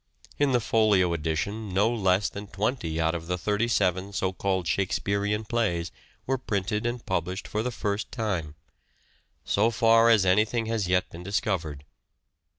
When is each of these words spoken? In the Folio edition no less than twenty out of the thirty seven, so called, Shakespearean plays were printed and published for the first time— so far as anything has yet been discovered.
In 0.39 0.51
the 0.51 0.59
Folio 0.59 1.13
edition 1.13 1.69
no 1.75 1.87
less 1.93 2.27
than 2.27 2.47
twenty 2.47 2.99
out 2.99 3.13
of 3.13 3.27
the 3.27 3.37
thirty 3.37 3.67
seven, 3.67 4.11
so 4.13 4.33
called, 4.33 4.67
Shakespearean 4.67 5.45
plays 5.45 5.91
were 6.25 6.39
printed 6.39 6.87
and 6.87 7.05
published 7.05 7.47
for 7.47 7.61
the 7.61 7.69
first 7.69 8.11
time— 8.11 8.55
so 9.53 9.69
far 9.69 10.09
as 10.09 10.25
anything 10.25 10.65
has 10.65 10.87
yet 10.87 11.11
been 11.11 11.21
discovered. 11.21 11.85